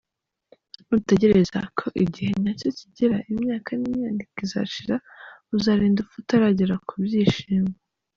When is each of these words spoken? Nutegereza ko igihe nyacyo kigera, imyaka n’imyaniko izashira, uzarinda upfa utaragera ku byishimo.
Nutegereza 0.87 1.59
ko 1.77 1.85
igihe 2.03 2.31
nyacyo 2.41 2.69
kigera, 2.77 3.17
imyaka 3.31 3.69
n’imyaniko 3.75 4.35
izashira, 4.45 4.95
uzarinda 5.55 5.99
upfa 6.03 6.15
utaragera 6.21 6.75
ku 6.87 6.95
byishimo. 7.05 7.73